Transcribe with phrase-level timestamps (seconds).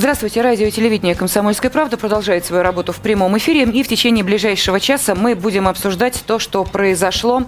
[0.00, 0.42] Здравствуйте.
[0.42, 3.64] Радио и телевидение «Комсомольская правда» продолжает свою работу в прямом эфире.
[3.64, 7.42] И в течение ближайшего часа мы будем обсуждать то, что произошло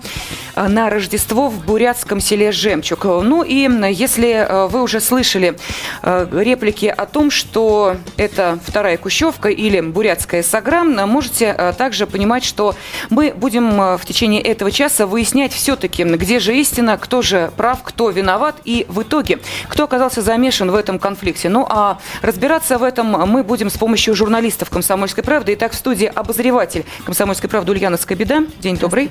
[0.57, 3.05] э, на Рождество в бурятском селе Жемчуг.
[3.05, 5.57] Ну и если э, вы уже слышали
[6.03, 12.75] э, реплики о том, что это вторая Кущевка или бурятская Сагра, можете также понимать, что
[13.11, 18.11] мы будем в течение этого часа выяснять все-таки, где же истина, кто же прав, кто
[18.11, 21.49] виноват и в итоге, кто оказался замешан в этом конфликте.
[21.49, 25.53] Ну а разбираться Разбираться в этом мы будем с помощью журналистов «Комсомольской правды».
[25.53, 28.47] Итак, в студии обозреватель «Комсомольской правды» Ульяна Скобеда.
[28.61, 29.11] День добрый.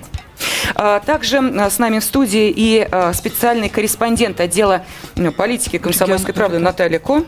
[0.73, 4.83] А, также с нами в студии и а, специальный корреспондент отдела
[5.38, 7.23] политики «Комсомольской правды» Наталья Ко.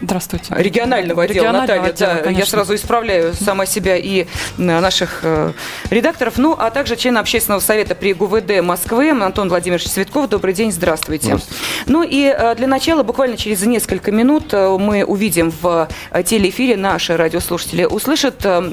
[0.00, 0.54] Здравствуйте.
[0.56, 1.92] Регионального отдела, Регионального Наталья.
[1.92, 5.52] Отдела, да, я сразу исправляю сама себя и наших э,
[5.90, 6.38] редакторов.
[6.38, 10.28] Ну, а также член общественного совета при ГУВД Москвы Антон Владимирович Цветков.
[10.28, 11.26] Добрый день, здравствуйте.
[11.26, 11.62] здравствуйте.
[11.86, 16.76] Ну и э, для начала, буквально через несколько минут, э, мы увидим в э, телеэфире,
[16.76, 18.72] наши радиослушатели услышат э, Э,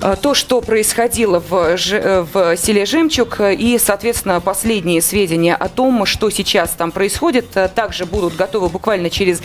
[0.00, 6.30] то, что происходило в, э, в селе Жемчуг и, соответственно, последние сведения о том, что
[6.30, 9.42] сейчас там происходит, э, также будут готовы буквально через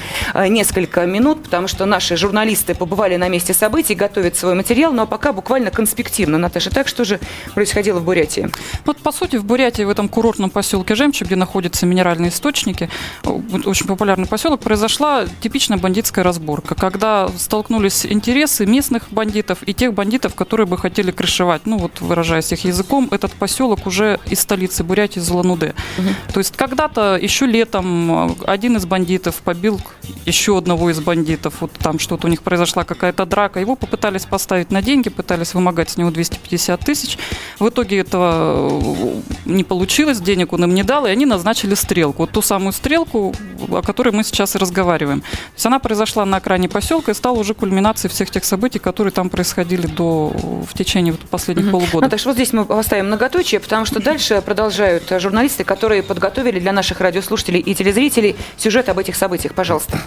[0.48, 5.34] несколько минут, потому что наши журналисты побывали на месте событий, готовят свой материал, но пока
[5.34, 6.38] буквально конспективно.
[6.38, 7.20] Наташа, так что же
[7.54, 8.50] происходило в Бурятии?
[8.86, 12.90] Вот, по сути, в Бурятии, в этом курортном поселке Жемчуг, где находятся минеральные источники,
[13.24, 20.36] очень популярный поселок, произошла типичная бандитская разборка, когда столкнулись интересы местных бандитов и тех бандитов,
[20.36, 25.20] которые бы хотели крышевать, ну вот выражаясь их языком, этот поселок уже из столицы Бурятии
[25.20, 25.76] Золануде.
[25.98, 26.34] Угу.
[26.34, 29.80] То есть когда-то еще летом э, один из бандитов побил
[30.26, 34.72] еще одного из бандитов, вот там что-то у них произошла какая-то драка, его попытались поставить
[34.72, 37.18] на деньги, пытались вымогать с него 250 тысяч.
[37.60, 42.24] В итоге этого э, не получилось, денег он им не дал, и они назначили стрелку.
[42.24, 43.34] Вот ту самую стрелку,
[43.70, 45.22] о которой мы сейчас и разговариваем.
[45.22, 49.12] То есть она произошла на окраине поселка и стала уже кульминацией всех тех событий, которые
[49.12, 51.72] там происходили до в течение вот последних угу.
[51.80, 52.06] полугода.
[52.06, 57.02] Наташа, вот здесь мы поставим многоточие, потому что дальше продолжают журналисты, которые подготовили для наших
[57.02, 59.54] радиослушателей и телезрителей сюжет об этих событиях.
[59.54, 60.00] Пожалуйста.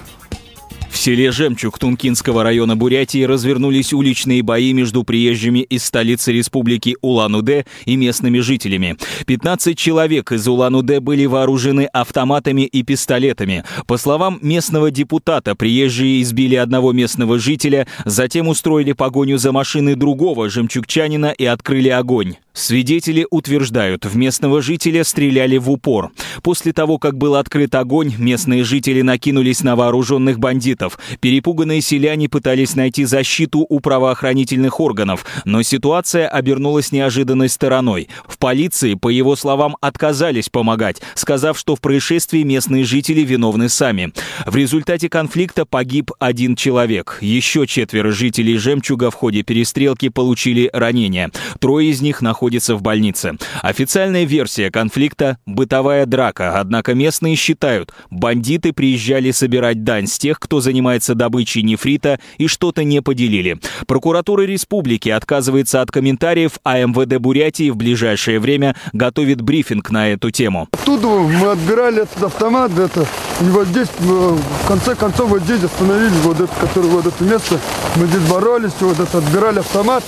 [0.90, 7.66] В селе Жемчуг Тункинского района Бурятии развернулись уличные бои между приезжими из столицы республики Улан-Удэ
[7.84, 8.96] и местными жителями.
[9.26, 13.64] 15 человек из Улан-Удэ были вооружены автоматами и пистолетами.
[13.86, 20.48] По словам местного депутата, приезжие избили одного местного жителя, затем устроили погоню за машиной другого
[20.48, 22.36] жемчугчанина и открыли огонь.
[22.58, 26.10] Свидетели утверждают, в местного жителя стреляли в упор.
[26.42, 30.77] После того, как был открыт огонь, местные жители накинулись на вооруженных бандитов.
[31.20, 38.08] Перепуганные селяне пытались найти защиту у правоохранительных органов, но ситуация обернулась неожиданной стороной.
[38.26, 44.12] В полиции, по его словам, отказались помогать, сказав, что в происшествии местные жители виновны сами.
[44.46, 47.18] В результате конфликта погиб один человек.
[47.20, 51.30] Еще четверо жителей Жемчуга в ходе перестрелки получили ранения.
[51.58, 53.36] Трое из них находятся в больнице.
[53.62, 60.60] Официальная версия конфликта– бытовая драка, однако местные считают, бандиты приезжали собирать дань с тех, кто
[60.68, 63.58] занимается добычей нефрита и что-то не поделили.
[63.86, 70.30] Прокуратура республики отказывается от комментариев, а МВД Бурятии в ближайшее время готовит брифинг на эту
[70.30, 70.68] тему.
[70.72, 73.06] Оттуда мы отбирали этот автомат, это,
[73.40, 77.24] и вот здесь, э, в конце концов, вот здесь остановились, вот это, который, вот это
[77.24, 77.58] место,
[77.96, 80.04] мы здесь боролись, вот это отбирали автомат,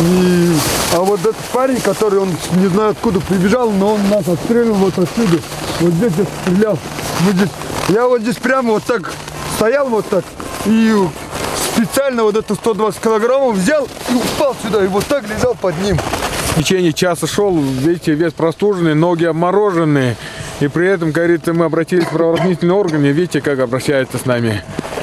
[0.00, 0.52] и,
[0.94, 4.98] а вот этот парень, который, он не знаю откуда прибежал, но он нас отстреливал вот
[4.98, 5.38] отсюда.
[5.80, 6.78] Вот здесь я стрелял.
[7.26, 7.50] Мы здесь,
[7.88, 9.12] я вот здесь прямо вот так
[9.60, 10.24] стоял вот так
[10.64, 10.94] и
[11.74, 15.98] специально вот эту 120 килограммов взял и упал сюда, и вот так лежал под ним.
[15.98, 20.16] В течение часа шел, видите, весь простуженный, ноги обмороженные.
[20.60, 24.62] И при этом, говорится, мы обратились в правоохранительные органы, видите, как обращаются с нами.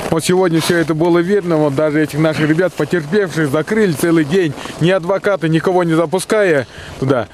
[0.09, 4.53] Вот сегодня все это было видно, вот даже этих наших ребят, потерпевших, закрыли целый день,
[4.81, 6.65] ни адвоката, никого не запуская
[6.99, 7.27] туда.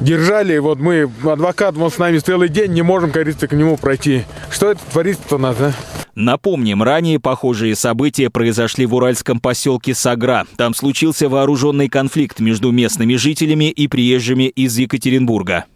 [0.00, 4.24] Держали, вот мы, адвокат, вот с нами целый день, не можем, говорится, к нему пройти.
[4.50, 5.72] Что это творится у нас, а?
[6.14, 10.46] Напомним, ранее похожие события произошли в уральском поселке Сагра.
[10.56, 15.66] Там случился вооруженный конфликт между местными жителями и приезжими из Екатеринбурга.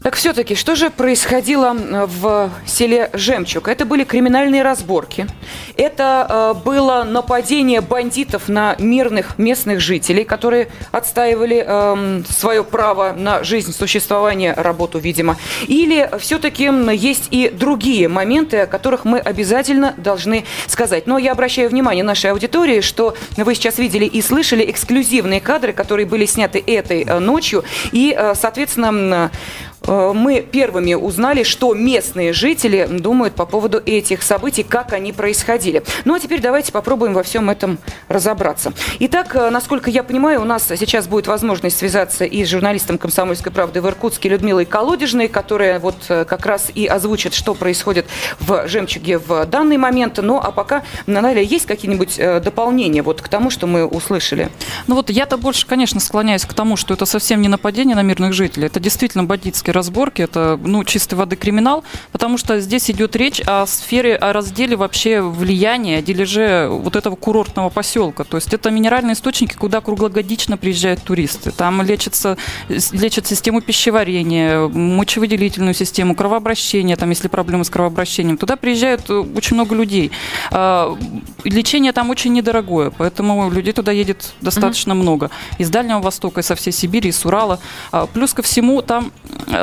[0.00, 3.66] Так все-таки, что же происходило в селе Жемчуг?
[3.66, 5.26] Это были криминальные разборки.
[5.76, 13.42] Это э, было нападение бандитов на мирных местных жителей, которые отстаивали э, свое право на
[13.42, 15.36] жизнь, существование, работу, видимо.
[15.66, 21.08] Или все-таки есть и другие моменты, о которых мы обязательно должны сказать.
[21.08, 26.06] Но я обращаю внимание нашей аудитории, что вы сейчас видели и слышали эксклюзивные кадры, которые
[26.06, 27.64] были сняты этой э, ночью.
[27.90, 29.30] И, э, соответственно, Э,
[29.86, 35.82] мы первыми узнали, что местные жители думают по поводу этих событий, как они происходили.
[36.04, 37.78] Ну а теперь давайте попробуем во всем этом
[38.08, 38.72] разобраться.
[39.00, 43.52] Итак, э, насколько я понимаю, у нас сейчас будет возможность связаться и с журналистом «Комсомольской
[43.52, 48.06] правды» в Иркутске Людмилой Колодежной, которая вот э, как раз и озвучит, что происходит
[48.40, 50.18] в «Жемчуге» в данный момент.
[50.20, 54.50] Ну а пока, Наталья, есть какие-нибудь дополнения вот к тому, что мы услышали?
[54.86, 58.32] Ну вот я-то больше, конечно, склоняюсь к тому, что это совсем не нападение на мирных
[58.32, 58.66] жителей.
[58.66, 63.66] Это действительно бандитский разборки, это ну, чистой воды криминал, потому что здесь идет речь о
[63.66, 68.24] сфере, о разделе вообще влияния, о дележе вот этого курортного поселка.
[68.24, 71.50] То есть это минеральные источники, куда круглогодично приезжают туристы.
[71.50, 72.36] Там лечатся,
[72.68, 78.36] лечат систему пищеварения, мочевыделительную систему, кровообращение, там, если проблемы с кровообращением.
[78.36, 80.10] Туда приезжают очень много людей.
[80.50, 80.96] А,
[81.44, 84.94] лечение там очень недорогое, поэтому людей туда едет достаточно mm-hmm.
[84.94, 85.30] много.
[85.58, 87.60] Из Дальнего Востока, и со всей Сибири, из Урала.
[87.92, 89.12] А, плюс ко всему там
[89.50, 89.57] Э,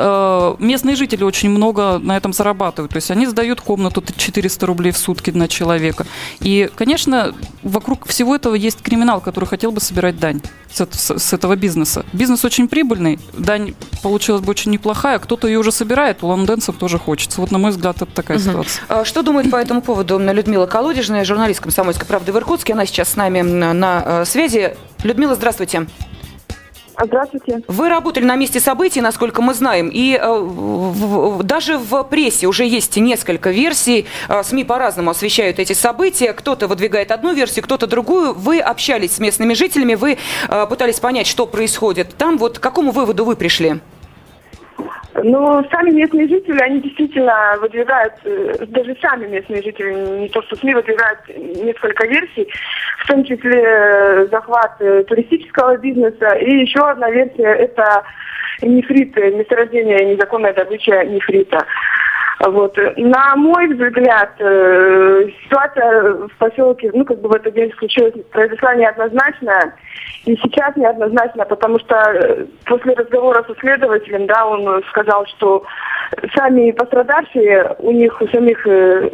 [0.58, 2.92] местные жители очень много на этом зарабатывают.
[2.92, 6.06] То есть они сдают комнату 400 рублей в сутки на человека.
[6.40, 10.40] И, конечно, вокруг всего этого есть криминал, который хотел бы собирать дань
[10.72, 12.04] с, с, с этого бизнеса.
[12.12, 16.98] Бизнес очень прибыльный, дань получилась бы очень неплохая, кто-то ее уже собирает, у лондонцев тоже
[16.98, 17.40] хочется.
[17.40, 18.44] Вот, на мой взгляд, это такая угу.
[18.44, 18.84] ситуация.
[18.88, 22.72] А что думает по этому поводу Людмила Колодежная, журналист «Комсомольской правды» в Иркутске?
[22.72, 24.76] Она сейчас с нами на э, связи.
[25.02, 25.66] Людмила, здравствуйте.
[25.66, 26.15] Здравствуйте.
[27.68, 32.96] Вы работали на месте событий, насколько мы знаем, и э, даже в прессе уже есть
[32.96, 34.06] несколько версий.
[34.28, 36.32] Э, СМИ по-разному освещают эти события.
[36.32, 38.34] Кто-то выдвигает одну версию, кто-то другую.
[38.34, 42.38] Вы общались с местными жителями, вы э, пытались понять, что происходит там.
[42.38, 43.80] Вот к какому выводу вы пришли?
[45.22, 50.56] Ну, сами местные жители, они действительно выдвигают, э, даже сами местные жители, не то что
[50.56, 51.20] СМИ, выдвигают
[51.62, 52.48] несколько версий,
[52.98, 56.28] в том числе э, захват э, туристического бизнеса.
[56.36, 58.04] И еще одна версия– это
[58.62, 61.64] нефрит, месторождение, незаконная добыча нефрита.
[62.40, 62.76] Вот.
[62.96, 69.74] На мой взгляд, ситуация в поселке, ну, как бы в этот день случилась, произошла неоднозначная.
[70.26, 75.64] И сейчас неоднозначно, потому что э, после разговора со следователем, да, он сказал, что
[76.34, 79.08] сами пострадавшие, у них у самих, э,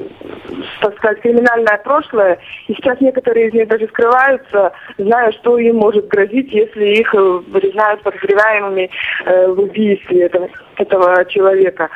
[0.80, 6.08] так сказать, криминальное прошлое, и сейчас некоторые из них даже скрываются, зная, что им может
[6.08, 8.90] грозить, если их э, признают подозреваемыми
[9.26, 10.48] в убийстве этого,
[10.78, 11.90] этого человека.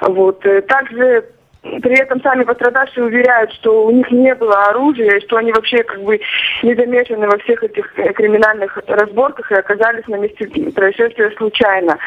[0.00, 0.44] Вот.
[0.68, 1.24] Также
[1.62, 6.02] при этом сами пострадавшие уверяют, что у них не было оружия, что они вообще как
[6.02, 6.20] бы
[6.62, 11.98] не замешаны во всех этих э, криминальных разборках и оказались на месте происшествия случайно.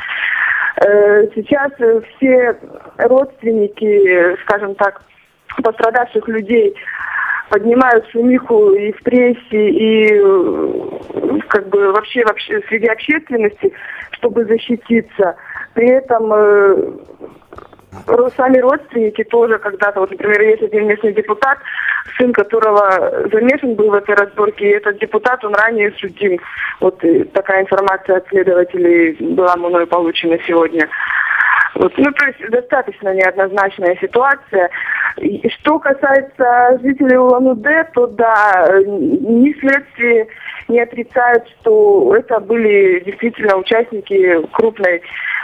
[0.86, 1.72] Э, сейчас
[2.18, 2.58] все
[2.98, 5.02] родственники, скажем так,
[5.64, 6.76] пострадавших людей
[7.50, 13.72] поднимают шумиху и в прессе, и э, как бы вообще, вообще среди общественности,
[14.12, 15.38] чтобы защититься.
[15.74, 17.00] При этом
[18.36, 21.60] сами родственники тоже когда-то, вот, например, есть один местный депутат,
[22.18, 26.40] сын которого замешан был в этой разборке, и этот депутат, он ранее судим.
[26.80, 27.02] Вот
[27.34, 30.88] такая информация от следователей была мной получена сегодня.
[31.76, 31.94] Вот.
[31.98, 34.70] Ну, то есть достаточно неоднозначная ситуация.
[35.18, 40.28] И что касается жителей Улан-Удэ, то да, ни следствие
[40.68, 45.02] не отрицают, что это были действительно участники крупной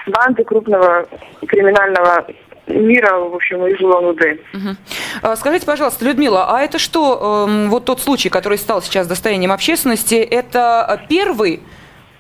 [0.08, 1.08] банды, крупного
[1.48, 2.26] криминального
[2.68, 4.38] мира, в общем, из Улан-Удэ.
[4.54, 5.36] Угу.
[5.36, 10.16] Скажите, пожалуйста, Людмила, а это что, эм, вот тот случай, который стал сейчас достоянием общественности,
[10.16, 11.62] это первый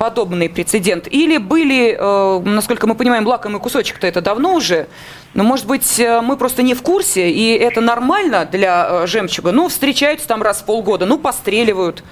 [0.01, 1.07] подобный прецедент?
[1.11, 4.87] Или были, э, насколько мы понимаем, лакомый кусочек-то это давно уже?
[5.35, 9.51] Но, может быть, э, мы просто не в курсе, и это нормально для э, жемчуга?
[9.51, 12.03] Ну, встречаются там раз в полгода, ну, постреливают.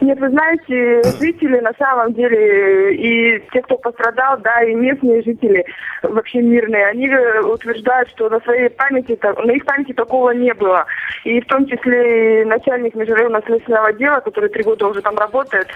[0.00, 5.64] Нет, вы знаете, жители на самом деле, и те, кто пострадал, да, и местные жители
[6.02, 10.86] вообще мирные, они э, утверждают, что на своей памяти, на их памяти такого не было.
[11.24, 15.68] И в том числе и начальник межрайонного следственного отдела, который три года уже там работает,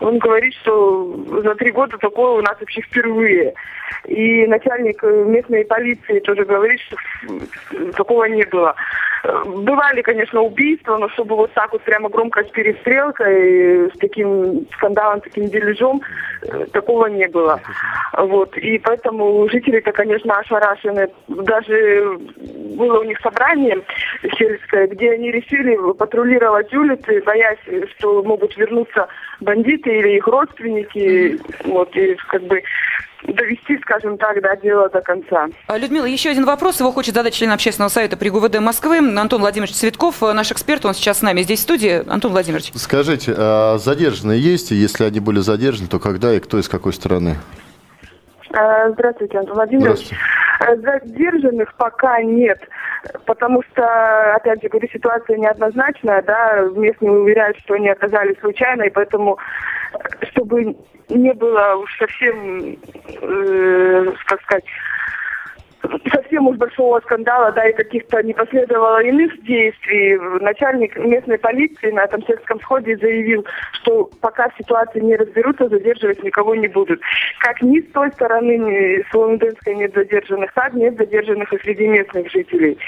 [0.00, 3.54] он говорит, что за три года такое у нас вообще впервые.
[4.06, 6.96] И начальник э, местной полиции тоже говорит, что
[7.96, 8.74] такого не было.
[9.22, 15.20] Бывали, конечно, убийства, но чтобы вот так вот прямо громко с перестрелкой, с таким скандалом,
[15.20, 16.02] таким дележом,
[16.42, 17.60] э, такого не было.
[18.18, 18.56] Вот.
[18.56, 21.08] И поэтому жители-то, конечно, ошарашены.
[21.28, 22.18] Даже
[22.76, 23.80] было у них собрание
[24.36, 27.58] сельское, где они решили патрулировать улицы, боясь,
[27.96, 29.06] что могут вернуться
[29.40, 31.38] бандиты или их родственники.
[31.64, 32.60] Вот, и как бы
[33.26, 35.48] довести, скажем так, да, дело до конца.
[35.66, 36.80] А, Людмила, еще один вопрос.
[36.80, 40.84] Его хочет задать член общественного совета при ГУВД Москвы Антон Владимирович Цветков, э, наш эксперт.
[40.84, 42.08] Он сейчас с нами здесь в студии.
[42.08, 42.72] Антон Владимирович.
[42.74, 44.72] Скажите, а задержанные есть?
[44.72, 47.36] И если они были задержаны, то когда и кто из какой страны?
[48.52, 50.10] А, здравствуйте, Антон Владимирович.
[50.60, 51.06] Здравствуйте.
[51.08, 52.60] Задержанных пока нет,
[53.26, 58.90] потому что, опять же, говорю, ситуация неоднозначная, да, местные уверяют, что они оказались случайно, и
[58.90, 59.38] поэтому,
[60.30, 60.76] чтобы
[61.08, 62.76] не было уж совсем,
[63.22, 64.64] э, как сказать,
[66.12, 70.18] совсем уж большого скандала, да, и каких-то не последовало иных действий.
[70.40, 76.54] Начальник местной полиции на этом сельском сходе заявил, что пока ситуации не разберутся, задерживать никого
[76.54, 77.00] не будут.
[77.40, 81.86] Как ни с той стороны, ни с лондонской нет задержанных, так нет задержанных и среди
[81.88, 82.78] местных жителей.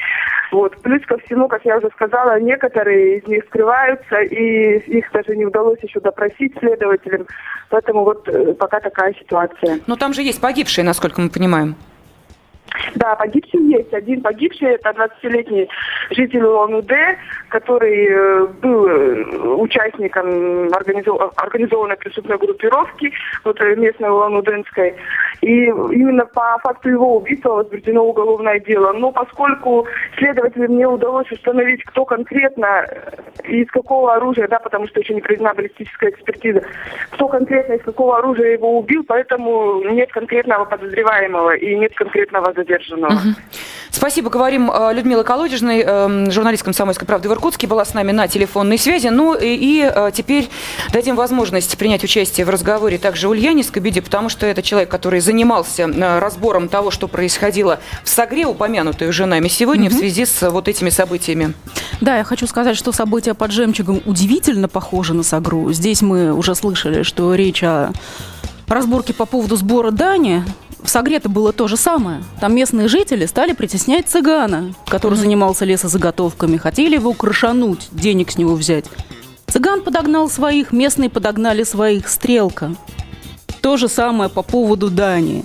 [0.52, 0.76] Вот.
[0.82, 5.46] Плюс ко всему, как я уже сказала, некоторые из них скрываются, и их даже не
[5.46, 7.26] удалось еще допросить следователям.
[7.70, 9.80] Поэтому вот э, пока такая ситуация.
[9.86, 11.74] Но там же есть погибшие, насколько мы понимаем.
[12.96, 13.92] Да, погибший есть.
[13.92, 15.68] Один погибший, это 20-летний
[16.10, 19.24] житель Улан-Удэ, который э, был э,
[19.56, 23.12] участником организованной преступной группировки
[23.44, 24.94] вот, э, местной Улан-Удэнской.
[25.40, 28.92] И именно по факту его убийства возбуждено уголовное дело.
[28.92, 32.86] Но поскольку следователям не удалось установить, кто конкретно
[33.44, 36.62] и из какого оружия, да, потому что еще не проведена баллистическая экспертиза,
[37.24, 43.12] кто конкретно из какого оружия его убил, поэтому нет конкретного подозреваемого и нет конкретного задержанного.
[43.12, 43.34] Угу.
[43.90, 44.28] Спасибо.
[44.28, 48.76] Говорим э, Людмила Колодежной, э, журналист «Комсомольской правды» в Иркутске, была с нами на телефонной
[48.76, 49.06] связи.
[49.06, 50.50] Ну и, и э, теперь
[50.92, 55.88] дадим возможность принять участие в разговоре также Ульяне Скобиде, потому что это человек, который занимался
[56.20, 59.94] разбором того, что происходило в Сагре, упомянутой уже нами сегодня, угу.
[59.94, 61.54] в связи с вот этими событиями.
[62.00, 65.72] Да, я хочу сказать, что события под Жемчугом удивительно похожи на Сагру.
[65.72, 67.92] Здесь мы уже слышали, что речь о
[68.66, 70.44] разборке по поводу сбора дани
[70.82, 72.22] в Сагрето было то же самое.
[72.40, 76.58] Там местные жители стали притеснять цыгана, который занимался лесозаготовками.
[76.58, 78.84] Хотели его крышануть, денег с него взять.
[79.46, 82.08] Цыган подогнал своих, местные подогнали своих.
[82.08, 82.74] Стрелка.
[83.62, 85.42] То же самое по поводу Дании.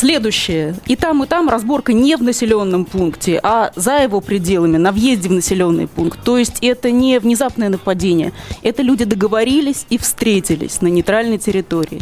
[0.00, 0.76] Следующее.
[0.86, 5.28] И там, и там разборка не в населенном пункте, а за его пределами, на въезде
[5.28, 6.18] в населенный пункт.
[6.24, 8.32] То есть это не внезапное нападение.
[8.62, 12.00] Это люди договорились и встретились на нейтральной территории.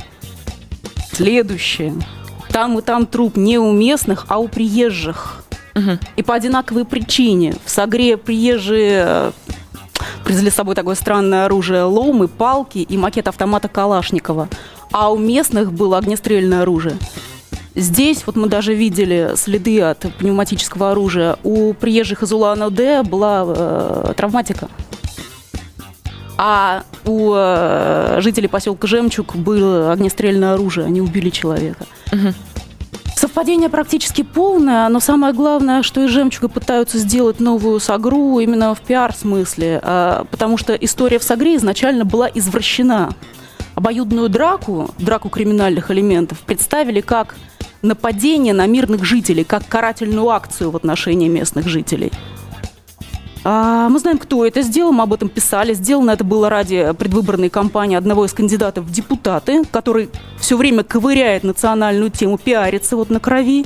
[1.10, 1.92] Следующее.
[2.52, 5.44] Там и там труп не у местных, а у приезжих.
[5.74, 5.98] Угу.
[6.18, 7.56] И по одинаковой причине.
[7.64, 9.32] В Сагре приезжие э,
[10.24, 14.48] привезли с собой такое странное оружие ломы, палки и макет автомата Калашникова.
[14.92, 16.96] А у местных было огнестрельное оружие.
[17.78, 21.37] Здесь вот мы даже видели следы от пневматического оружия.
[21.44, 24.68] У приезжих из Улан-Удэ была э, травматика.
[26.37, 31.87] А у э, жителей поселка Жемчуг было огнестрельное оружие, они убили человека.
[32.12, 32.35] Угу.
[33.14, 38.80] Совпадение практически полное, но самое главное, что из «Жемчуга» пытаются сделать новую Сагру именно в
[38.80, 43.11] пиар-смысле, а, потому что история в Сагре изначально была извращена.
[43.76, 47.37] Обоюдную драку, драку криминальных элементов, представили как
[47.82, 52.12] нападение на мирных жителей, как карательную акцию в отношении местных жителей–
[53.50, 55.73] а, мы знаем, кто это сделал, мы об этом писали.
[55.73, 61.44] Сделано это было ради предвыборной кампании одного из кандидатов в депутаты, который все время ковыряет
[61.44, 63.64] национальную тему, пиарится вот на крови.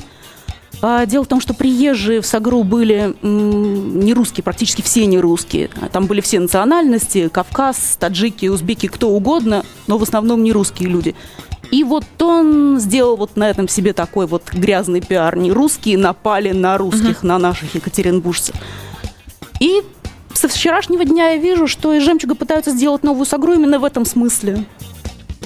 [0.83, 5.69] А, дело в том, что приезжие в Сагру были не русские, практически все не русские.
[5.91, 11.15] Там были все национальности, Кавказ, таджики, узбеки, кто угодно, но в основном не русские люди.
[11.73, 15.37] И вот он сделал вот на этом себе такой вот грязный пиар.
[15.37, 17.27] Не русские напали на русских, угу.
[17.27, 18.55] на наших екатеринбуржцев.
[19.59, 19.83] И
[20.35, 24.05] со вчерашнего дня я вижу, что из «Жемчуга» пытаются сделать новую сагру именно в этом
[24.05, 24.67] смысле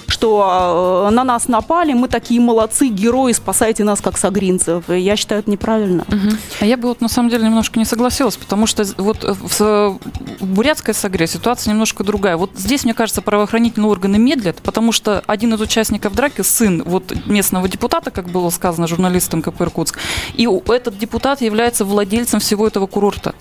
[0.08, 4.88] что э, на нас напали, мы такие молодцы, герои, спасайте нас как сагринцев.
[4.88, 6.04] Я считаю, это неправильно.
[6.08, 6.36] Угу.
[6.60, 9.98] А я бы вот на самом деле немножко не согласилась, потому что вот в
[10.40, 12.36] бурятской сагре ситуация немножко другая.
[12.36, 17.12] Вот здесь, мне кажется, правоохранительные органы медлят, потому что один из участников драки, сын вот
[17.26, 19.98] местного депутата, как было сказано журналистом КП «Иркутск»,
[20.34, 23.34] и этот депутат является владельцем всего этого курорта.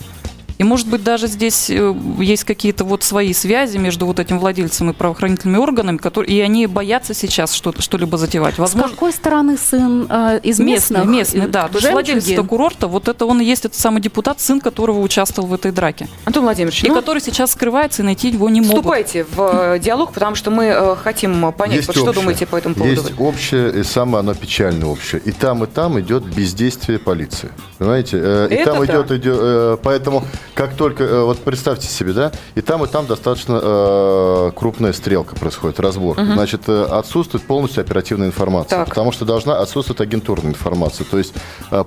[0.57, 4.89] И, может быть, даже здесь э, есть какие-то вот свои связи между вот этим владельцем
[4.89, 8.57] и правоохранительными органами, которые, и они боятся сейчас что- что-либо затевать.
[8.57, 11.05] Возможно, С какой стороны сын э, из местных?
[11.05, 11.67] Местный, местный да.
[11.67, 14.99] То есть владелец этого курорта, вот это он и есть этот самый депутат, сын которого
[14.99, 16.07] участвовал в этой драке.
[16.23, 18.77] Антон Владимирович, и ну, который сейчас скрывается, и найти его не могут.
[18.77, 22.75] Вступайте в э, диалог, потому что мы э, хотим понять, вот что думаете по этому
[22.75, 22.93] поводу.
[22.93, 25.21] Есть общее, и самое оно печальное общее.
[25.25, 27.49] И там, и там идет бездействие полиции.
[27.77, 28.19] Понимаете?
[28.21, 30.23] Э, и это там идет, идет, поэтому
[30.55, 36.17] как только, вот представьте себе, да, и там, и там достаточно крупная стрелка происходит, разбор.
[36.17, 36.33] Угу.
[36.33, 38.89] Значит, отсутствует полностью оперативная информация, так.
[38.89, 41.05] потому что должна отсутствовать агентурная информация.
[41.05, 41.33] То есть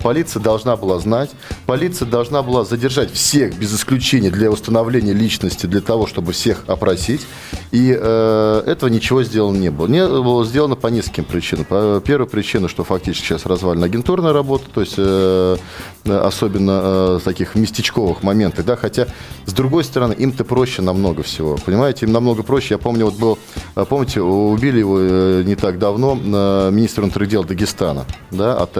[0.03, 1.31] полиция должна была знать,
[1.67, 7.27] полиция должна была задержать всех без исключения для установления личности, для того, чтобы всех опросить.
[7.71, 9.87] И э, этого ничего сделано не было.
[9.87, 11.65] Не было сделано по нескольким причинам.
[12.03, 15.57] Первая причина, что фактически сейчас развалена агентурная работа, то есть э,
[16.05, 18.23] особенно э, таких местечковых
[18.59, 19.07] моментах, да, хотя
[19.47, 22.75] с другой стороны им-то проще намного всего, понимаете, им намного проще.
[22.75, 23.39] Я помню, вот был,
[23.77, 28.77] э, помните, убили его э, не так давно э, министр внутренних дел Дагестана, да, от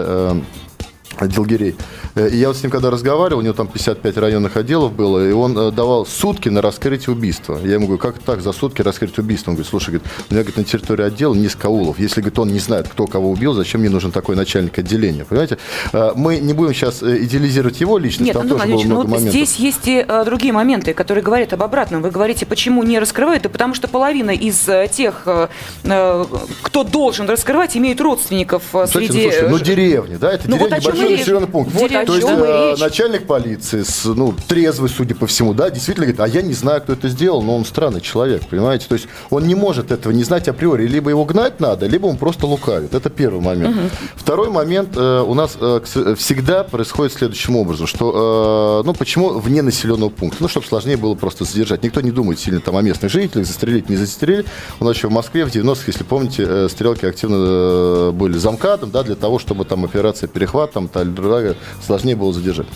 [1.27, 1.75] Дилгерей.
[2.15, 5.27] Э, и я вот с ним когда разговаривал, у него там 55 районных отделов было,
[5.27, 7.59] и он э, давал сутки на раскрытие убийства.
[7.63, 9.51] Я ему говорю, как так за сутки раскрыть убийство?
[9.51, 11.99] Он говорит, слушай, говорит, у меня говорит, на территории отдела несколько аулов.
[11.99, 15.25] Если говорит, он не знает, кто кого убил, зачем мне нужен такой начальник отделения?
[15.25, 15.57] Понимаете?
[15.93, 19.09] Э, мы не будем сейчас идеализировать его личность, Нет, там ну, тоже было много ну,
[19.09, 19.31] моментов.
[19.31, 22.01] Здесь есть и другие моменты, которые говорят об обратном.
[22.01, 23.45] Вы говорите, почему не раскрывают?
[23.45, 25.27] И потому что половина из тех,
[25.81, 29.25] кто должен раскрывать, имеют родственников Кстати, среди...
[29.25, 31.73] Ну, слушай, ну деревни, да, это ну, деревни, вот большой населенный пункт.
[31.73, 36.21] Вот то есть э, начальник полиции, с, ну, трезвый, судя по всему, да, действительно говорит,
[36.21, 38.85] а я не знаю, кто это сделал, но он странный человек, понимаете?
[38.87, 40.87] То есть он не может этого не знать априори.
[40.87, 42.93] Либо его гнать надо, либо он просто лукавит.
[42.93, 43.75] Это первый момент.
[43.75, 43.85] Угу.
[44.15, 45.81] Второй момент э, у нас э,
[46.17, 50.37] всегда происходит следующим образом, что, э, ну, почему вне населенного пункта?
[50.41, 51.83] Ну, чтобы сложнее было просто задержать.
[51.83, 54.45] Никто не думает сильно там о местных жителях, застрелить, не застрелить.
[54.79, 58.91] У нас еще в Москве в 90-х, если помните, э, стрелки активно э, были замкадом,
[58.91, 60.87] да, для того, чтобы там операция перехват, там,
[61.85, 62.67] сложнее было задержать.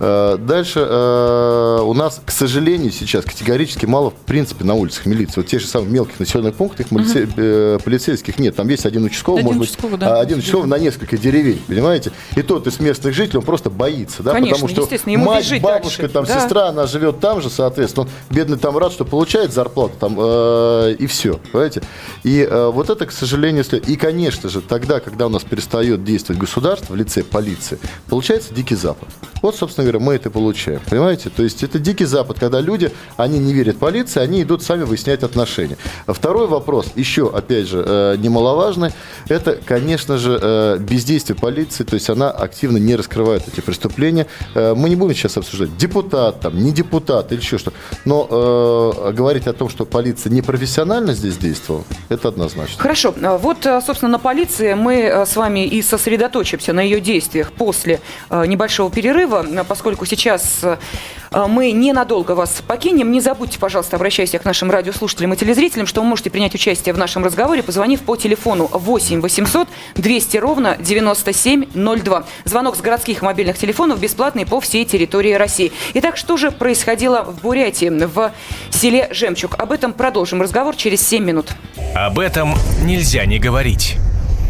[0.00, 5.34] Э, дальше э, у нас, к сожалению, сейчас категорически мало, в принципе, на улицах милиции.
[5.36, 6.98] Вот те же самые мелких населенных пунктах, угу.
[6.98, 8.56] полицейских нет.
[8.56, 10.20] Там есть один участковый, один может участковый, быть, да.
[10.20, 12.12] один участковый на несколько деревень, понимаете?
[12.36, 16.14] И тот из местных жителей, он просто боится, да, Конечно, потому что мать, бабушка, дальше.
[16.14, 16.40] там, да.
[16.40, 20.96] сестра, она живет там же, соответственно, он, бедный там рад, что получает зарплату, там, э,
[20.98, 21.82] и все, понимаете?
[22.24, 23.78] И э, вот это, к сожалению, если...
[23.78, 27.67] И, конечно же, тогда, когда у нас перестает действовать государство в лице полиции,
[28.08, 29.08] получается дикий запад.
[29.42, 30.80] Вот, собственно говоря, мы это получаем.
[30.88, 31.30] Понимаете?
[31.30, 35.22] То есть это дикий запад, когда люди, они не верят полиции, они идут сами выяснять
[35.22, 35.76] отношения.
[36.06, 38.90] Второй вопрос, еще, опять же, э, немаловажный,
[39.28, 44.26] это, конечно же, э, бездействие полиции, то есть она активно не раскрывает эти преступления.
[44.54, 47.72] Э, мы не будем сейчас обсуждать, депутат там, не депутат или еще что.
[48.04, 52.82] Но э, говорить о том, что полиция непрофессионально здесь действовала, это однозначно.
[52.82, 53.14] Хорошо.
[53.40, 59.44] Вот, собственно, на полиции мы с вами и сосредоточимся на ее действиях после небольшого перерыва,
[59.68, 63.10] поскольку сейчас э, мы ненадолго вас покинем.
[63.10, 66.98] Не забудьте, пожалуйста, обращаясь к нашим радиослушателям и телезрителям, что вы можете принять участие в
[66.98, 72.24] нашем разговоре, позвонив по телефону 8 800 200 ровно 9702.
[72.44, 75.72] Звонок с городских мобильных телефонов бесплатный по всей территории России.
[75.94, 78.32] Итак, что же происходило в Бурятии, в
[78.70, 79.54] селе Жемчуг?
[79.58, 81.48] Об этом продолжим разговор через 7 минут.
[81.94, 83.96] Об этом нельзя не говорить.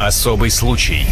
[0.00, 1.06] Особый случай.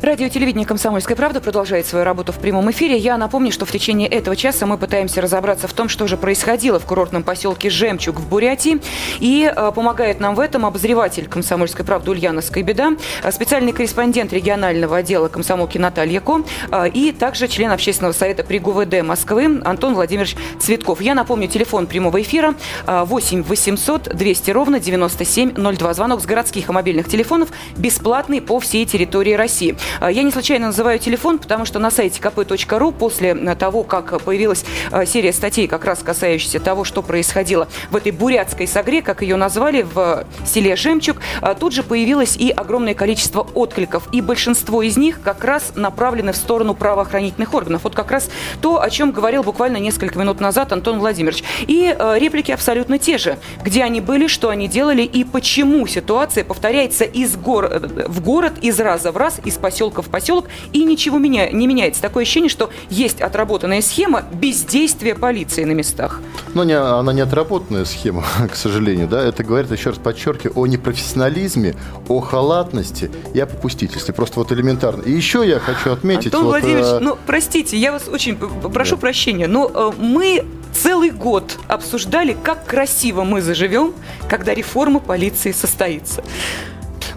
[0.00, 2.96] Радио телевидение «Комсомольская правда» продолжает свою работу в прямом эфире.
[2.96, 6.78] Я напомню, что в течение этого часа мы пытаемся разобраться в том, что же происходило
[6.78, 8.80] в курортном поселке Жемчуг в Бурятии.
[9.18, 12.92] И э, помогает нам в этом обозреватель «Комсомольской правды» Ульяна Скайбеда,
[13.24, 18.60] э, специальный корреспондент регионального отдела комсомолки Наталья Ко э, и также член общественного совета при
[18.60, 21.00] ГУВД Москвы Антон Владимирович Цветков.
[21.00, 22.54] Я напомню, телефон прямого эфира
[22.86, 25.94] э, 8 800 200 ровно 9702.
[25.94, 29.76] Звонок с городских и мобильных телефонов бесплатный по всей территории России.
[30.00, 34.22] А, я не случайно называю телефон, потому что на сайте kp.ru после э, того, как
[34.22, 39.22] появилась э, серия статей, как раз касающихся того, что происходило в этой бурятской сагре, как
[39.22, 44.08] ее назвали, в селе Жемчуг, а, тут же появилось и огромное количество откликов.
[44.12, 47.84] И большинство из них как раз направлены в сторону правоохранительных органов.
[47.84, 48.30] Вот как раз
[48.60, 51.42] то, о чем говорил буквально несколько минут назад Антон Владимирович.
[51.66, 53.38] И э, реплики абсолютно те же.
[53.62, 57.68] Где они были, что они делали и почему ситуация повторяется из гор...
[57.68, 61.68] в город, из раза в раз, из поселка поселка в поселок, и ничего меня, не
[61.68, 62.02] меняется.
[62.02, 66.20] Такое ощущение, что есть отработанная схема бездействия полиции на местах.
[66.54, 70.66] но не, она не отработанная схема, к сожалению, да, это говорит, еще раз подчеркиваю, о
[70.66, 71.76] непрофессионализме,
[72.08, 75.02] о халатности и о попустительстве, просто вот элементарно.
[75.02, 76.26] И еще я хочу отметить...
[76.26, 76.98] Антон вот, Владимирович, э...
[76.98, 79.00] ну, простите, я вас очень прошу да.
[79.00, 83.94] прощения, но э, мы целый год обсуждали, как красиво мы заживем,
[84.28, 86.24] когда реформа полиции состоится.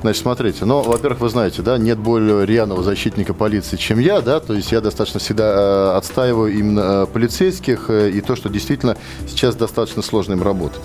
[0.02, 4.40] Значит, смотрите, ну, во-первых, вы знаете, да, нет более рьяного защитника полиции, чем я, да,
[4.40, 8.98] то есть я достаточно всегда э, отстаиваю именно э, полицейских э, и то, что действительно
[9.28, 10.82] сейчас достаточно сложно им работать.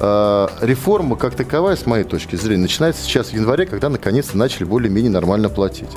[0.00, 5.10] Реформа как таковая, с моей точки зрения, начинается сейчас в январе, когда наконец-то начали более-менее
[5.10, 5.90] нормально платить.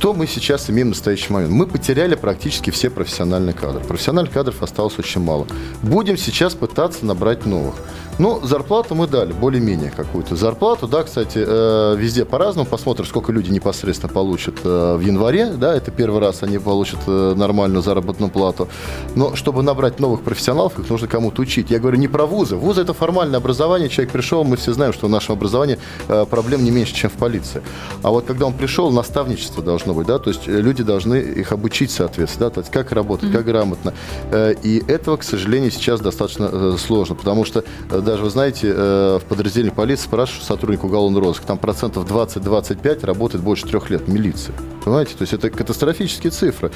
[0.00, 1.52] Что мы сейчас имеем в настоящий момент?
[1.52, 3.84] Мы потеряли практически все профессиональные кадры.
[3.84, 5.46] Профессиональных кадров осталось очень мало.
[5.82, 7.74] Будем сейчас пытаться набрать новых.
[8.18, 10.86] Ну, зарплату мы дали, более-менее какую-то зарплату.
[10.86, 12.66] Да, кстати, э, везде по-разному.
[12.66, 15.52] Посмотрим, сколько люди непосредственно получат э, в январе.
[15.52, 18.68] Да, это первый раз они получат э, нормальную заработную плату.
[19.14, 21.70] Но чтобы набрать новых профессионалов, их нужно кому-то учить.
[21.70, 22.56] Я говорю не про вузы.
[22.56, 23.88] Вузы– это формальное образование.
[23.88, 27.62] Человек пришел, мы все знаем, что в нашем образовании проблем не меньше, чем в полиции.
[28.02, 30.06] А вот когда он пришел, наставничество должно быть.
[30.06, 32.48] Да, то есть люди должны их обучить, соответственно.
[32.48, 33.32] Да, то есть как работать, mm-hmm.
[33.32, 33.94] как грамотно.
[34.30, 37.14] Э, и этого, к сожалению, сейчас достаточно э, сложно.
[37.14, 41.58] Потому что э, даже, вы знаете, э, в подразделении полиции спрашивают сотрудник уголовного розыска, там
[41.58, 44.52] процентов 20-25 работает больше трех лет милиции.
[44.84, 45.14] Понимаете?
[45.16, 46.70] То есть это катастрофические цифры.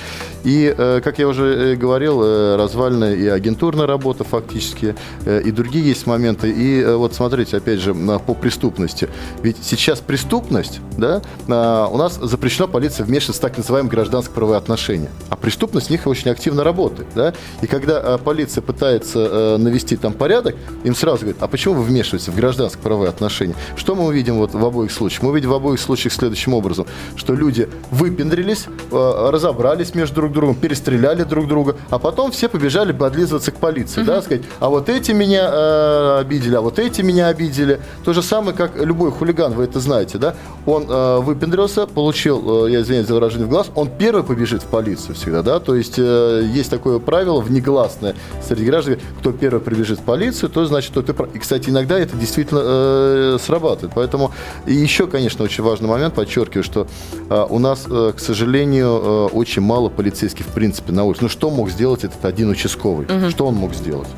[0.45, 2.23] И, э, как я уже э, говорил,
[2.57, 4.95] развальная и агентурная работа фактически,
[5.27, 6.51] и другие есть моменты.
[6.51, 9.09] И вот смотрите, опять же, по преступности.
[9.43, 15.11] Ведь сейчас преступность, да, у нас запрещена полиция вмешиваться в так называемые гражданско-правовые отношения.
[15.29, 17.09] А преступность в них очень активно работает.
[17.15, 17.33] Да?
[17.63, 22.37] И когда полиция пытается навести там порядок, им сразу говорят, а почему вы вмешиваетесь в
[22.37, 23.55] гражданско-правовые отношения?
[23.77, 25.23] Что мы увидим вот в обоих случаях?
[25.23, 26.87] Мы увидим в обоих случаях следующим образом,
[27.17, 32.93] что люди выпендрились, э, разобрались между друг другом, перестреляли друг друга, а потом все побежали
[32.93, 34.07] подлизываться к полиции, угу.
[34.07, 37.81] да, сказать, а вот эти меня э, обидели, а вот эти меня обидели.
[38.05, 40.35] То же самое, как любой хулиган, вы это знаете, да,
[40.67, 44.67] он э, выпендрился, получил, э, я извиняюсь за выражение в глаз, он первый побежит в
[44.67, 48.15] полицию всегда, да, то есть э, есть такое правило внегласное
[48.47, 52.17] среди граждан, кто первый прибежит в полицию, то значит, тот и и, кстати, иногда это
[52.17, 53.93] действительно э, срабатывает.
[53.95, 54.33] Поэтому
[54.67, 56.87] и еще, конечно, очень важный момент, подчеркиваю, что
[57.29, 61.23] э, у нас, э, к сожалению, э, очень мало полицейских в принципе на улице.
[61.23, 63.07] Ну что мог сделать этот один участковый?
[63.07, 63.31] Угу.
[63.31, 64.09] Что он мог сделать?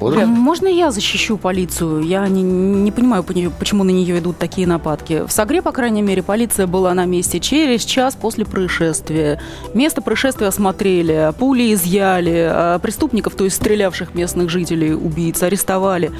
[0.00, 0.16] Вот.
[0.26, 2.00] Можно я защищу полицию?
[2.00, 5.24] Я не, не понимаю, почему на нее идут такие нападки.
[5.26, 9.40] В Сагре, по крайней мере, полиция была на месте через час после происшествия.
[9.74, 16.10] Место происшествия осмотрели, пули изъяли, а преступников, то есть стрелявших местных жителей, убийц, арестовали.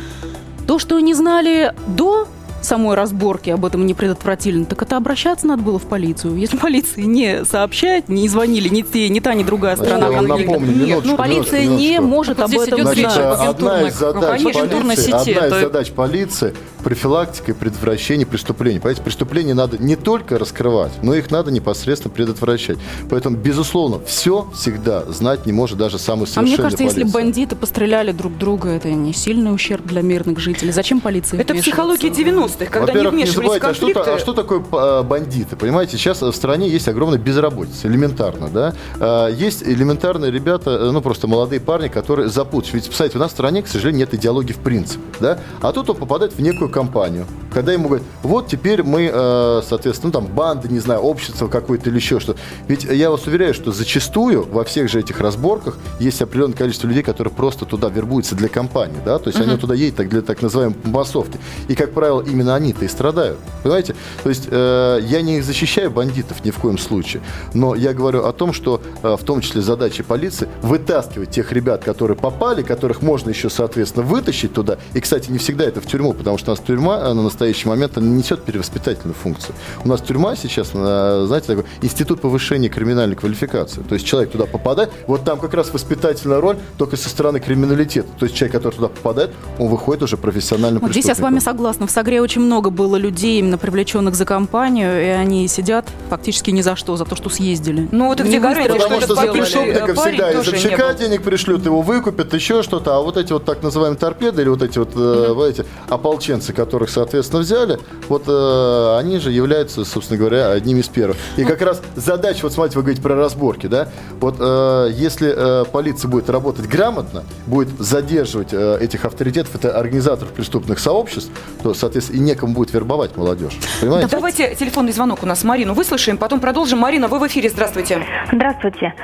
[0.66, 2.28] То, что не знали до
[2.62, 6.36] самой разборки об этом не предотвратили, так это обращаться надо было в полицию.
[6.36, 10.52] Если полиция не сообщает, не звонили ни те, ни та, ни другая сторона Я конфликта.
[10.52, 13.40] Напомню, минуточку, Нет, полиция минуточку, не может вот об этом Значит, знать.
[13.40, 15.60] Одна из задач полиции, сети, одна из это...
[15.60, 18.78] задач полиции профилактика и предотвращение преступлений.
[18.78, 22.78] Понимаете, преступления надо не только раскрывать, но их надо непосредственно предотвращать.
[23.08, 27.00] Поэтому, безусловно, все всегда знать не может даже самый совершенный А мне кажется, полиция.
[27.00, 30.72] если бандиты постреляли друг друга, это не сильный ущерб для мирных жителей.
[30.72, 32.10] Зачем полиция Это психология
[32.58, 34.00] 90-х, когда не вмешивались не забывайте, в конфликты.
[34.00, 35.56] А что, а что такое а, бандиты?
[35.56, 38.74] Понимаете, сейчас в стране есть огромная безработица, элементарно, да?
[38.98, 42.74] А, есть элементарные ребята, ну, просто молодые парни, которые запутались.
[42.74, 45.38] Ведь, представляете, у нас в стране, к сожалению, нет идеологии в принципе, да?
[45.60, 50.12] А тут он попадает в некую компанию, когда ему говорят, вот теперь мы, э, соответственно,
[50.14, 52.36] ну, там, банды, не знаю, общество какое-то или еще что.
[52.68, 57.02] Ведь я вас уверяю, что зачастую во всех же этих разборках есть определенное количество людей,
[57.02, 59.50] которые просто туда вербуются для компании, да, то есть uh-huh.
[59.50, 61.38] они туда едут так, для так называемой массовки.
[61.68, 63.38] И, как правило, именно они-то и страдают.
[63.62, 63.94] Понимаете?
[64.22, 67.22] То есть э, я не защищаю бандитов ни в коем случае,
[67.54, 71.84] но я говорю о том, что э, в том числе задача полиции вытаскивать тех ребят,
[71.84, 74.78] которые попали, которых можно еще, соответственно, вытащить туда.
[74.94, 77.96] И, кстати, не всегда это в тюрьму, потому что у нас тюрьма на настоящий момент
[77.96, 79.54] она несет перевоспитательную функцию.
[79.82, 83.80] У нас тюрьма сейчас, э, знаете, такой институт повышения криминальной квалификации.
[83.80, 88.08] То есть человек туда попадает, вот там как раз воспитательная роль только со стороны криминалитета.
[88.18, 91.38] То есть человек, который туда попадает, он выходит уже профессионально вот Здесь я с вами
[91.38, 91.86] согласна.
[91.86, 96.60] В Сагре очень много было людей, именно привлеченных за компанию, и они сидят фактически ни
[96.60, 97.88] за что, за то, что съездили.
[97.90, 101.64] Ну вот и где гарантия, Потому что, что за преступника всегда из общака денег пришлют,
[101.64, 102.96] его выкупят, еще что-то.
[102.96, 105.50] А вот эти вот так называемые торпеды или вот эти вот, mm-hmm.
[105.50, 111.16] эти ополченцы, которых, соответственно, взяли, вот э, они же являются, собственно говоря, одними из первых.
[111.36, 113.88] И как раз задача, вот смотрите, вы говорите про разборки, да,
[114.20, 120.32] вот э, если э, полиция будет работать грамотно, будет задерживать э, этих авторитетов, это организаторов
[120.32, 121.30] преступных сообществ,
[121.62, 123.58] то, соответственно, некому будет вербовать молодежь.
[123.80, 124.08] Понимаете?
[124.10, 126.78] Давайте телефонный звонок у нас Марину выслушаем, потом продолжим.
[126.78, 128.02] Марина, вы в эфире, здравствуйте.
[128.32, 128.94] Здравствуйте.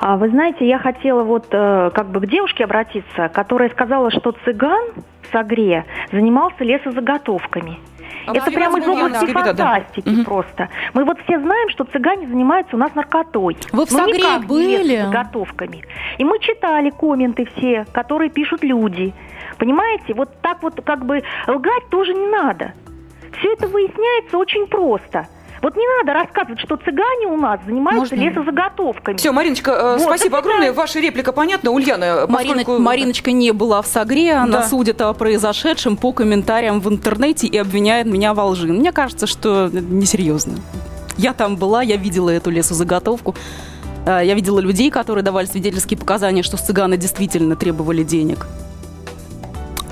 [0.00, 4.34] А, вы знаете, я хотела вот э, как бы к девушке обратиться, которая сказала, что
[4.44, 4.92] цыган
[5.24, 7.78] в Сагре занимался лесозаготовками.
[8.26, 9.64] А Это прямо из области беда, да.
[9.74, 10.68] фантастики просто.
[10.94, 13.56] Мы вот все знаем, что цыгане занимаются у нас наркотой.
[13.72, 14.82] Вы в Сагре были?
[14.82, 15.84] лесозаготовками.
[16.18, 19.12] И мы читали комменты все, которые пишут люди.
[19.58, 22.72] Понимаете, вот так вот как бы лгать тоже не надо.
[23.38, 25.26] Все это выясняется очень просто.
[25.64, 28.28] Вот не надо рассказывать, что цыгане у нас занимаются Можно?
[28.28, 29.16] лесозаготовками.
[29.16, 30.64] Все, Мариночка, э, Вот, спасибо огромное.
[30.66, 30.76] свидания.
[30.76, 31.70] Ваша реплика понятна.
[31.70, 32.78] Ульяна, Марина- поскольку...
[32.82, 34.68] Мариночка не была в Сагре, она Да.
[34.68, 38.66] судит о произошедшем по комментариям в интернете и обвиняет меня во лжи.
[38.66, 40.56] Мне кажется, что это несерьезно.
[41.16, 43.34] Я там была, я видела эту лесозаготовку.
[44.06, 48.46] А, Я видела людей, которые давали свидетельские показания, что цыганы действительно требовали денег.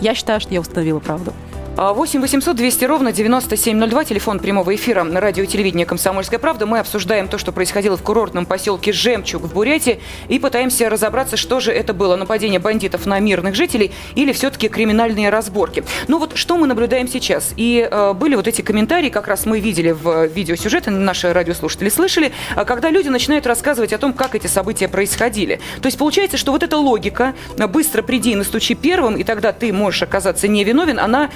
[0.03, 1.33] Я считаю, что я установила правду.
[1.75, 6.67] А, 8 800 200 ровно 9702, телефон прямого эфира на радио и телевидение «Комсомольская правда».
[6.67, 11.61] Мы обсуждаем то, что происходило в курортном поселке Жемчуг в Бурятии и пытаемся разобраться, что
[11.61, 15.83] же это было, нападение бандитов на мирных жителей или все-таки криминальные разборки.
[16.09, 17.55] Ну вот что мы наблюдаем сейчас?
[17.57, 22.33] И э, были вот эти комментарии, как раз мы видели в видеосюжете, наши радиослушатели слышали,
[22.55, 25.59] а, когда люди начинают рассказывать о том, как эти события происходили.
[25.81, 29.53] То есть получается, что вот эта логика э, «быстро приди и настучи первым, и тогда
[29.53, 31.31] ты можешь оказаться невиновен», она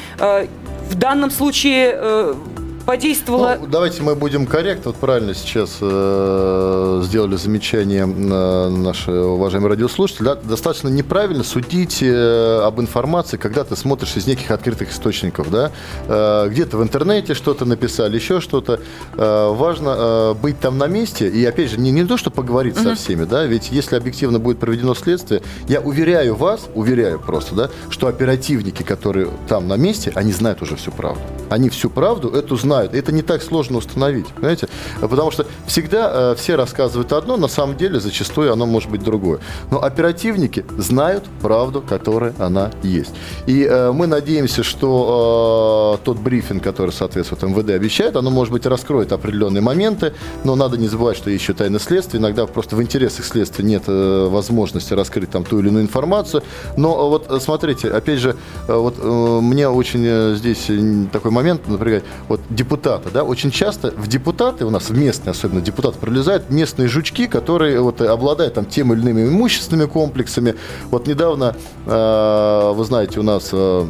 [0.90, 2.34] в данном случае
[2.86, 3.58] подействовала...
[3.60, 4.92] Ну, давайте мы будем корректны.
[4.92, 10.24] Вот правильно сейчас э, сделали замечание э, наши уважаемые радиослушатели.
[10.24, 15.50] Да, достаточно неправильно судить э, об информации, когда ты смотришь из неких открытых источников.
[15.50, 15.72] Да?
[16.06, 18.80] Э, где-то в интернете что-то написали, еще что-то.
[19.16, 21.28] Э, важно э, быть там на месте.
[21.28, 24.58] И опять же, не, не то, что поговорить со всеми, да, ведь если объективно будет
[24.58, 30.32] проведено следствие, я уверяю вас, уверяю просто, да, что оперативники, которые там на месте, они
[30.32, 31.20] знают уже всю правду.
[31.50, 32.75] Они всю правду эту знают.
[32.84, 34.68] Это не так сложно установить, понимаете?
[35.00, 39.40] Потому что всегда э, все рассказывают одно, на самом деле зачастую оно может быть другое.
[39.70, 43.14] Но оперативники знают правду, которая она есть.
[43.46, 48.66] И э, мы надеемся, что э, тот брифинг, который, соответственно, МВД обещает, оно, может быть,
[48.66, 50.12] раскроет определенные моменты,
[50.44, 52.20] но надо не забывать, что еще тайное следствие.
[52.20, 56.42] Иногда просто в интересах следствия нет э, возможности раскрыть там ту или иную информацию.
[56.76, 58.36] Но э, вот э, смотрите, опять же,
[58.68, 58.96] э, вот
[59.42, 60.70] мне очень здесь
[61.12, 62.04] такой момент напрягает.
[62.28, 66.88] Вот депутаты, да, очень часто в депутаты, у нас в местные особенно депутаты, пролезают местные
[66.88, 70.56] жучки, которые вот обладают там тем или иными имущественными комплексами.
[70.90, 71.54] Вот недавно,
[71.86, 73.86] э, вы знаете, у нас э,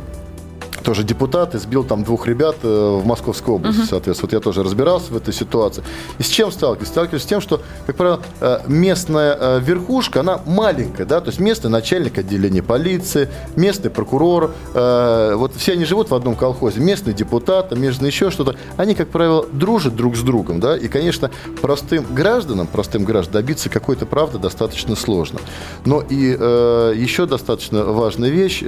[0.87, 4.29] тоже депутат избил там двух ребят э, в Московской области, соответственно.
[4.29, 5.83] Вот я тоже разбирался в этой ситуации.
[6.21, 6.89] И с чем сталкиваюсь?
[6.89, 11.41] Сталкиваюсь с тем, что, как правило, э, местная э, верхушка, она маленькая, да, то есть
[11.41, 17.77] местный начальник отделения полиции, местный прокурор, вот все они живут в одном колхозе, местный депутат,
[17.77, 22.69] местный еще что-то, они, как правило, дружат друг с другом, да, и, конечно, простым гражданам,
[22.69, 25.41] простым гражданам добиться какой-то правды достаточно сложно.
[25.85, 28.61] Но и еще достаточно важная вещь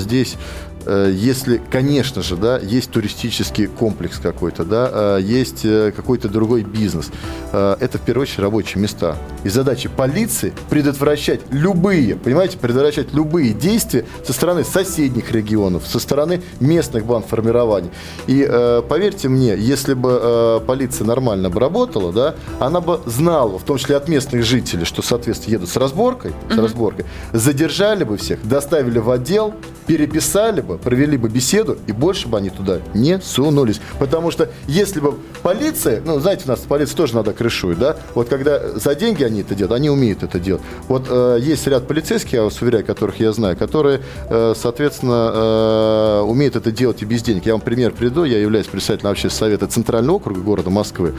[0.00, 0.36] здесь
[0.86, 7.10] если, конечно же, да, есть туристический комплекс какой-то, да, э, есть э, какой-то другой бизнес,
[7.52, 9.16] э, это в первую очередь рабочие места.
[9.44, 16.42] И задача полиции предотвращать любые, понимаете, предотвращать любые действия со стороны соседних регионов, со стороны
[16.60, 17.90] местных бандформирований.
[18.26, 23.58] И э, поверьте мне, если бы э, полиция нормально бы работала, да, она бы знала,
[23.58, 28.16] в том числе от местных жителей, что, соответственно, едут с разборкой, с разборкой, задержали бы
[28.16, 29.54] всех, доставили в отдел,
[29.86, 33.80] переписали бы, провели бы беседу, и больше бы они туда не сунулись.
[33.98, 38.28] Потому что если бы полиция, ну, знаете, у нас полиция тоже надо крышует, да, вот
[38.28, 40.62] когда за деньги они это делают, они умеют это делать.
[40.88, 46.20] Вот э, есть ряд полицейских, я вас уверяю, которых я знаю, которые, э, соответственно, э,
[46.26, 47.46] умеют это делать и без денег.
[47.46, 51.14] Я вам пример приведу, я являюсь председателем общественного совета Центрального округа города Москвы.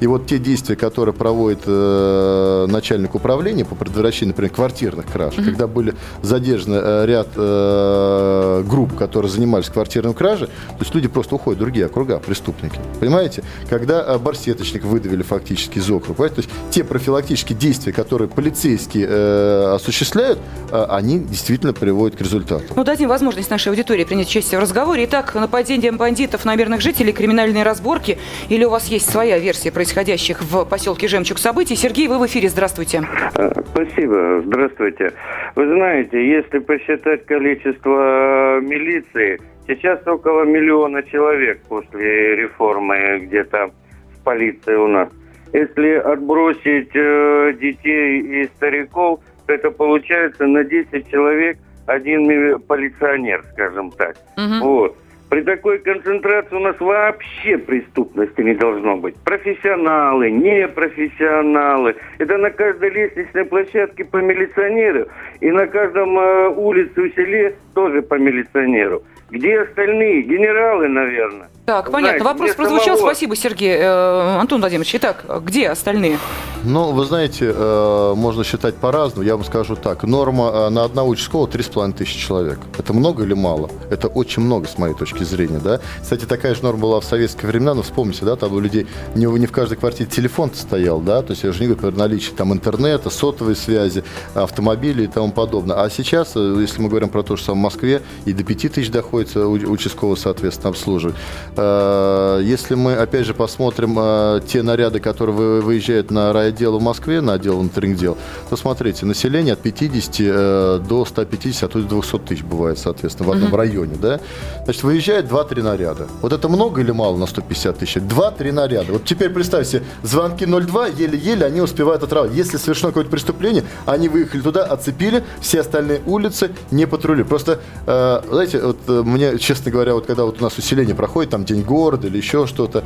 [0.00, 5.66] И вот те действия, которые проводит э, начальник управления по предотвращению, например, квартирных краж, когда
[5.66, 11.58] были задержаны э, ряд э, групп, которые занимались квартирной кражей, то есть люди просто уходят
[11.58, 12.78] в другие округа, преступники.
[12.98, 13.42] Понимаете?
[13.68, 16.42] Когда э, барсеточник выдавили фактически из округа, понимаете?
[16.42, 20.38] то есть те профилактические действия, которые полицейские э, осуществляют,
[20.70, 22.64] э, они действительно приводят к результату.
[22.74, 25.04] Ну, дадим возможность нашей аудитории принять участие в разговоре.
[25.04, 28.18] Итак, нападение бандитов на мирных жителей, криминальные разборки.
[28.48, 31.76] Или у вас есть своя версия происходящих в поселке Жемчуг событий?
[31.76, 32.48] Сергей, вы в эфире.
[32.48, 33.02] Здравствуйте.
[33.34, 34.42] А, Спасибо.
[34.44, 35.12] Здравствуйте.
[35.56, 43.70] Вы знаете, если посчитать количество э, милиции, сейчас около миллиона человек после реформы где-то
[44.14, 45.08] в полиции у нас.
[45.52, 53.90] Если отбросить э, детей и стариков, то это получается на 10 человек один полиционер, скажем
[53.90, 54.16] так.
[54.62, 54.96] Вот.
[55.30, 59.14] При такой концентрации у нас вообще преступности не должно быть.
[59.24, 61.94] Профессионалы, непрофессионалы.
[62.18, 65.06] Это на каждой лестничной площадке по милиционеру.
[65.40, 69.04] И на каждом э, улице в селе тоже по милиционеру.
[69.30, 70.22] Где остальные?
[70.22, 71.48] Генералы, наверное.
[71.70, 72.18] Так, понятно.
[72.18, 72.96] Знаете, Вопрос прозвучал.
[72.96, 73.12] Самого...
[73.12, 73.76] Спасибо, Сергей.
[73.78, 76.18] Э, Антон Владимирович, итак, где остальные?
[76.64, 79.24] Ну, вы знаете, э, можно считать по-разному.
[79.24, 80.02] Я вам скажу так.
[80.02, 82.58] Норма э, на одного участкового 3,5 тысячи человек.
[82.76, 83.70] Это много или мало?
[83.88, 85.78] Это очень много, с моей точки зрения, да.
[86.02, 89.26] Кстати, такая же норма была в советские времена, но вспомните, да, там у людей не,
[89.26, 92.34] не в каждой квартире телефон стоял, да, то есть я же не говорю про наличие
[92.34, 94.02] там интернета, сотовой связи,
[94.34, 95.76] автомобилей и тому подобное.
[95.76, 99.36] А сейчас, если мы говорим про то самое в Москве, и до 5 тысяч доходит
[99.36, 101.14] участкового, соответственно, обслуживать.
[101.56, 107.20] Э, если мы, опять же, посмотрим э, те наряды, которые выезжают на райотдел в Москве,
[107.20, 108.18] на отдел внутренних дел,
[108.48, 113.28] то смотрите, население от 50 э, до 150, а то и 200 тысяч бывает, соответственно,
[113.28, 113.56] в одном uh-huh.
[113.56, 114.20] районе, да?
[114.64, 116.08] Значит, выезжает 2-3 наряда.
[116.22, 117.96] Вот это много или мало на 150 тысяч?
[117.96, 118.92] 2-3 наряда.
[118.92, 122.36] Вот теперь представьте, звонки 02, еле-еле они успевают отработать.
[122.36, 127.22] Если совершено какое-то преступление, они выехали туда, оцепили, все остальные улицы не патрули.
[127.22, 131.62] Просто, знаете, вот мне, честно говоря, вот когда вот у нас усиление проходит, там день
[131.62, 132.84] города или еще что-то,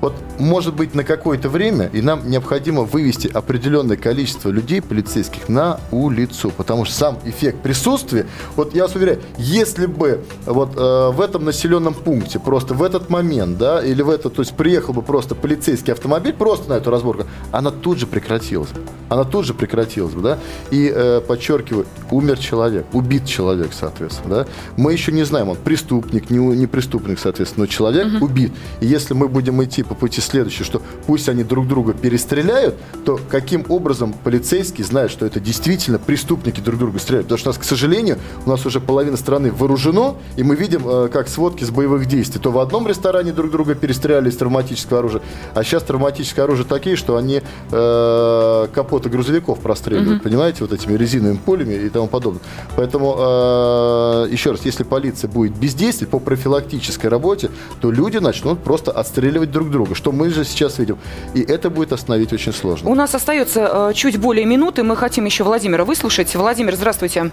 [0.00, 5.80] вот, может быть, на какое-то время, и нам необходимо вывести определенное количество людей, полицейских, на
[5.90, 11.20] улицу, потому что сам эффект присутствия, вот я вас уверяю, если бы вот э, в
[11.20, 15.02] этом населенном пункте, просто в этот момент, да, или в этот, то есть приехал бы
[15.02, 18.70] просто полицейский автомобиль, просто на эту разборку, она тут же прекратилась.
[19.08, 20.38] Она тут же прекратилась бы, да,
[20.70, 24.46] и, э, подчеркиваю, умер человек, убит человек, соответственно, да.
[24.76, 28.26] Мы еще не знаем, он преступник, не, не преступник, соответственно, но человек угу.
[28.26, 28.52] убит.
[28.80, 33.18] И если мы будем идти по пути следующее, что пусть они друг друга перестреляют, то
[33.28, 37.26] каким образом полицейские знают, что это действительно преступники друг друга стреляют?
[37.26, 40.82] Потому что у нас, к сожалению, у нас уже половина страны вооружено, и мы видим,
[40.86, 42.40] э, как сводки с боевых действий.
[42.40, 45.22] То в одном ресторане друг друга перестреляли из травматического оружия,
[45.54, 50.24] а сейчас травматическое оружие такие, что они э, капоты грузовиков простреливают, mm-hmm.
[50.24, 52.42] понимаете, вот этими резиновыми пулями и тому подобное.
[52.76, 58.92] Поэтому, э, еще раз, если полиция будет бездействовать по профилактической работе, то люди начнут просто
[58.92, 60.98] отстреливать друг друга друга, что мы же сейчас видим.
[61.34, 62.90] И это будет остановить очень сложно.
[62.90, 64.82] У нас остается э, чуть более минуты.
[64.82, 66.34] Мы хотим еще Владимира выслушать.
[66.34, 67.30] Владимир, здравствуйте.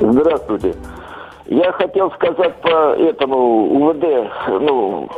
[0.00, 0.74] Здравствуйте.
[1.46, 3.38] Я хотел сказать по этому
[3.76, 4.04] УВД,
[4.48, 5.08] ну,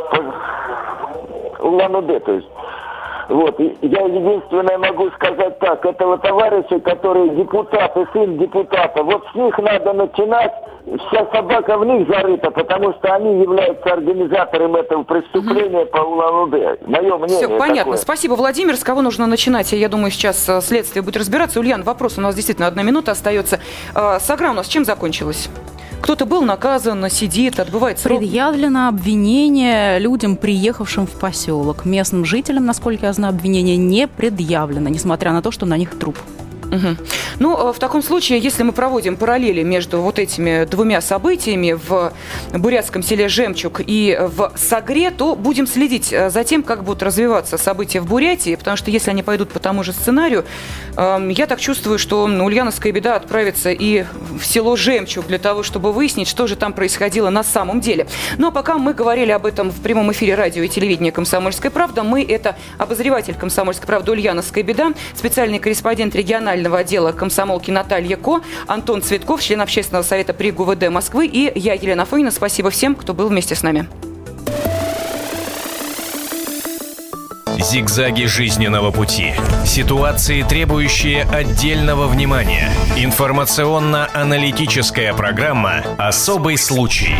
[1.58, 2.48] по Улан-Удэ, то есть.
[3.28, 9.34] Вот, я единственное могу сказать так, этого товарища, который депутат и сын депутата, вот с
[9.34, 10.52] них надо начинать,
[11.08, 15.90] вся собака в них зарыта, потому что они являются организатором этого преступления угу.
[15.90, 16.78] по Улан-Удэ.
[16.86, 17.84] Мое мнение Все, понятно.
[17.84, 17.96] Такое.
[17.96, 18.76] Спасибо, Владимир.
[18.76, 19.72] С кого нужно начинать?
[19.72, 21.60] Я думаю, сейчас э, следствие будет разбираться.
[21.60, 23.60] Ульян, вопрос у нас действительно одна минута остается.
[23.94, 25.48] Э, Сагра у нас чем закончилась?
[26.00, 28.20] Кто-то был наказан, сидит, отбывает срок.
[28.20, 31.84] Предъявлено обвинение людям, приехавшим в поселок.
[31.84, 36.18] Местным жителям, насколько я знаю, обвинение не предъявлено, несмотря на то, что на них труп.
[36.66, 36.96] Угу.
[37.40, 42.12] Ну, э, в таком случае, если мы проводим параллели между вот этими двумя событиями в
[42.52, 47.58] бурятском селе Жемчуг и в Сагре, то будем следить э, за тем, как будут развиваться
[47.58, 50.44] события в Бурятии, потому что если они пойдут по тому же сценарию,
[50.96, 54.04] эм, я так чувствую, что Ульяновская беда отправится и
[54.38, 58.06] в село Жемчуг для того, чтобы выяснить, что же там происходило на самом деле.
[58.38, 62.02] Ну, а пока мы говорили об этом в прямом эфире радио и телевидения «Комсомольская правда»,
[62.02, 69.00] мы, это обозреватель «Комсомольской правды» Ульяновская беда, специальный корреспондент регионального отдела комсомолки Наталья Ко, Антон
[69.00, 72.30] Цветков, член общественного совета при ГУВД Москвы и я, Елена Фойна.
[72.30, 73.88] Спасибо всем, кто был вместе с нами.
[77.58, 79.32] Зигзаги жизненного пути.
[79.64, 82.70] Ситуации, требующие отдельного внимания.
[82.98, 87.16] Информационно-аналитическая программа «Особый случай».